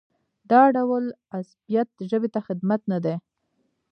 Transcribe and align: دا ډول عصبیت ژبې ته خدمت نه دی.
دا 0.51 0.61
ډول 0.75 1.05
عصبیت 1.35 1.89
ژبې 2.09 2.29
ته 2.33 2.39
خدمت 2.47 2.81
نه 2.91 2.97
دی. 3.05 3.15